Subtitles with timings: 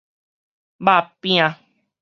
[0.79, 1.59] 肉餅